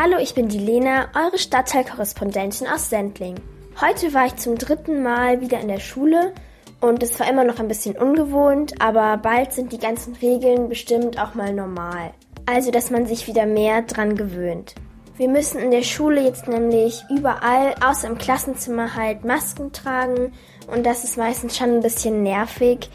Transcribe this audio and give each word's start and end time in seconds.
Hallo, 0.00 0.18
ich 0.20 0.32
bin 0.32 0.46
die 0.46 0.60
Lena, 0.60 1.08
eure 1.12 1.38
Stadtteilkorrespondentin 1.38 2.68
aus 2.68 2.88
Sendling. 2.88 3.34
Heute 3.80 4.14
war 4.14 4.26
ich 4.26 4.36
zum 4.36 4.56
dritten 4.56 5.02
Mal 5.02 5.40
wieder 5.40 5.58
in 5.58 5.66
der 5.66 5.80
Schule 5.80 6.34
und 6.80 7.02
es 7.02 7.18
war 7.18 7.28
immer 7.28 7.42
noch 7.42 7.58
ein 7.58 7.66
bisschen 7.66 7.96
ungewohnt, 7.96 8.80
aber 8.80 9.16
bald 9.16 9.52
sind 9.52 9.72
die 9.72 9.78
ganzen 9.78 10.14
Regeln 10.14 10.68
bestimmt 10.68 11.20
auch 11.20 11.34
mal 11.34 11.52
normal. 11.52 12.12
Also, 12.46 12.70
dass 12.70 12.92
man 12.92 13.06
sich 13.06 13.26
wieder 13.26 13.44
mehr 13.44 13.82
dran 13.82 14.14
gewöhnt. 14.14 14.76
Wir 15.16 15.28
müssen 15.28 15.58
in 15.58 15.72
der 15.72 15.82
Schule 15.82 16.22
jetzt 16.22 16.46
nämlich 16.46 17.02
überall, 17.10 17.74
außer 17.84 18.06
im 18.06 18.18
Klassenzimmer, 18.18 18.94
halt 18.94 19.24
Masken 19.24 19.72
tragen 19.72 20.32
und 20.72 20.86
das 20.86 21.02
ist 21.02 21.18
meistens 21.18 21.56
schon 21.56 21.70
ein 21.70 21.82
bisschen 21.82 22.22
nervig. 22.22 22.88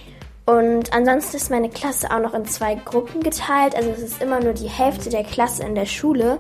Und 0.46 0.94
ansonsten 0.94 1.36
ist 1.36 1.52
meine 1.52 1.70
Klasse 1.70 2.12
auch 2.12 2.20
noch 2.20 2.34
in 2.34 2.46
zwei 2.46 2.76
Gruppen 2.76 3.22
geteilt, 3.22 3.76
also 3.76 3.90
es 3.90 4.00
ist 4.00 4.22
immer 4.22 4.40
nur 4.40 4.54
die 4.54 4.70
Hälfte 4.70 5.10
der 5.10 5.26
Klasse 5.26 5.64
in 5.64 5.76
der 5.76 5.86
Schule. 5.86 6.40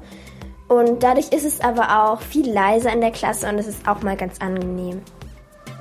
Und 0.67 1.03
dadurch 1.03 1.31
ist 1.31 1.45
es 1.45 1.59
aber 1.61 2.03
auch 2.03 2.21
viel 2.21 2.49
leiser 2.51 2.91
in 2.91 3.01
der 3.01 3.11
Klasse 3.11 3.49
und 3.49 3.59
es 3.59 3.67
ist 3.67 3.87
auch 3.87 4.01
mal 4.01 4.17
ganz 4.17 4.39
angenehm. 4.39 5.01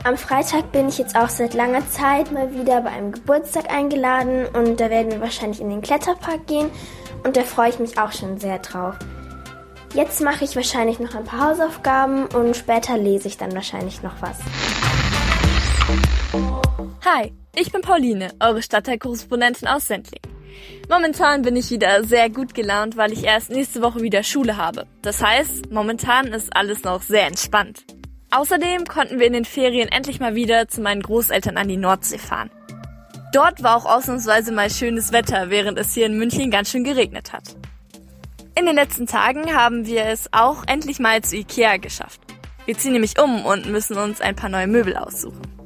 Am 0.04 0.16
Freitag 0.16 0.72
bin 0.72 0.88
ich 0.88 0.98
jetzt 0.98 1.16
auch 1.16 1.28
seit 1.28 1.54
langer 1.54 1.88
Zeit 1.88 2.32
mal 2.32 2.52
wieder 2.52 2.80
bei 2.80 2.90
einem 2.90 3.12
Geburtstag 3.12 3.72
eingeladen 3.72 4.46
und 4.52 4.80
da 4.80 4.90
werden 4.90 5.12
wir 5.12 5.20
wahrscheinlich 5.20 5.60
in 5.60 5.70
den 5.70 5.80
Kletterpark 5.80 6.46
gehen 6.48 6.70
und 7.22 7.36
da 7.36 7.42
freue 7.42 7.70
ich 7.70 7.78
mich 7.78 7.98
auch 7.98 8.10
schon 8.10 8.38
sehr 8.38 8.58
drauf. 8.58 8.96
Jetzt 9.94 10.20
mache 10.20 10.44
ich 10.44 10.56
wahrscheinlich 10.56 10.98
noch 10.98 11.14
ein 11.14 11.24
paar 11.24 11.50
Hausaufgaben 11.50 12.26
und 12.26 12.56
später 12.56 12.98
lese 12.98 13.28
ich 13.28 13.36
dann 13.36 13.54
wahrscheinlich 13.54 14.02
noch 14.02 14.14
was. 14.20 14.38
Hi, 17.04 17.32
ich 17.54 17.70
bin 17.70 17.82
Pauline, 17.82 18.32
eure 18.40 18.62
Stadtteilkorrespondentin 18.62 19.68
aus 19.68 19.86
Sendling. 19.86 20.31
Momentan 20.92 21.40
bin 21.40 21.56
ich 21.56 21.70
wieder 21.70 22.04
sehr 22.04 22.28
gut 22.28 22.52
gelaunt, 22.52 22.98
weil 22.98 23.14
ich 23.14 23.24
erst 23.24 23.48
nächste 23.48 23.80
Woche 23.80 24.02
wieder 24.02 24.22
Schule 24.22 24.58
habe. 24.58 24.84
Das 25.00 25.22
heißt, 25.22 25.72
momentan 25.72 26.26
ist 26.26 26.54
alles 26.54 26.84
noch 26.84 27.00
sehr 27.00 27.26
entspannt. 27.26 27.86
Außerdem 28.30 28.84
konnten 28.84 29.18
wir 29.18 29.26
in 29.26 29.32
den 29.32 29.46
Ferien 29.46 29.88
endlich 29.88 30.20
mal 30.20 30.34
wieder 30.34 30.68
zu 30.68 30.82
meinen 30.82 31.00
Großeltern 31.00 31.56
an 31.56 31.68
die 31.68 31.78
Nordsee 31.78 32.18
fahren. 32.18 32.50
Dort 33.32 33.62
war 33.62 33.78
auch 33.78 33.86
ausnahmsweise 33.86 34.52
mal 34.52 34.68
schönes 34.68 35.12
Wetter, 35.12 35.48
während 35.48 35.78
es 35.78 35.94
hier 35.94 36.04
in 36.04 36.18
München 36.18 36.50
ganz 36.50 36.68
schön 36.68 36.84
geregnet 36.84 37.32
hat. 37.32 37.56
In 38.54 38.66
den 38.66 38.74
letzten 38.74 39.06
Tagen 39.06 39.56
haben 39.56 39.86
wir 39.86 40.04
es 40.04 40.28
auch 40.32 40.62
endlich 40.66 40.98
mal 40.98 41.22
zu 41.22 41.36
Ikea 41.38 41.78
geschafft. 41.78 42.20
Wir 42.66 42.76
ziehen 42.76 42.92
nämlich 42.92 43.18
um 43.18 43.46
und 43.46 43.64
müssen 43.64 43.96
uns 43.96 44.20
ein 44.20 44.36
paar 44.36 44.50
neue 44.50 44.66
Möbel 44.66 44.98
aussuchen. 44.98 45.61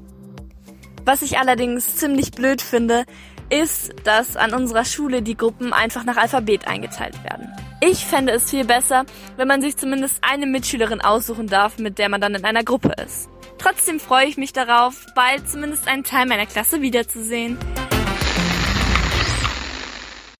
Was 1.07 1.23
ich 1.23 1.39
allerdings 1.39 1.95
ziemlich 1.95 2.33
blöd 2.33 2.61
finde, 2.61 3.05
ist, 3.49 3.95
dass 4.03 4.37
an 4.37 4.53
unserer 4.53 4.85
Schule 4.85 5.23
die 5.23 5.37
Gruppen 5.37 5.73
einfach 5.73 6.03
nach 6.03 6.17
Alphabet 6.17 6.67
eingeteilt 6.67 7.23
werden. 7.23 7.49
Ich 7.81 8.05
fände 8.05 8.33
es 8.33 8.51
viel 8.51 8.65
besser, 8.65 9.05
wenn 9.37 9.47
man 9.47 9.63
sich 9.63 9.77
zumindest 9.77 10.19
eine 10.23 10.47
Mitschülerin 10.47 11.01
aussuchen 11.01 11.47
darf, 11.47 11.79
mit 11.79 11.99
der 11.99 12.09
man 12.09 12.21
dann 12.21 12.35
in 12.35 12.45
einer 12.45 12.65
Gruppe 12.65 12.93
ist. 13.05 13.29
Trotzdem 13.57 14.01
freue 14.01 14.27
ich 14.27 14.37
mich 14.37 14.53
darauf, 14.53 15.07
bald 15.15 15.49
zumindest 15.49 15.87
einen 15.87 16.03
Teil 16.03 16.27
meiner 16.27 16.45
Klasse 16.45 16.83
wiederzusehen. 16.83 17.57